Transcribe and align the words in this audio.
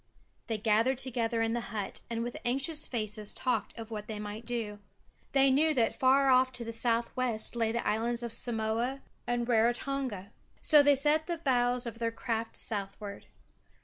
They 0.47 0.57
gathered 0.57 0.97
together 0.97 1.43
in 1.43 1.53
the 1.53 1.61
hut 1.69 2.01
and 2.09 2.23
with 2.23 2.35
anxious 2.43 2.87
faces 2.87 3.33
talked 3.35 3.77
of 3.77 3.91
what 3.91 4.07
they 4.07 4.17
might 4.17 4.47
do. 4.47 4.79
They 5.33 5.51
knew 5.51 5.75
that 5.75 5.95
far 5.95 6.31
off 6.31 6.51
to 6.53 6.63
the 6.65 6.73
southwest 6.73 7.55
lay 7.55 7.71
the 7.71 7.87
islands 7.87 8.23
of 8.23 8.33
Samoa, 8.33 9.03
and 9.27 9.47
Rarotonga. 9.47 10.31
So 10.59 10.81
they 10.81 10.95
set 10.95 11.27
the 11.27 11.37
bows 11.37 11.85
of 11.85 11.99
their 11.99 12.09
craft 12.11 12.55
southward. 12.55 13.27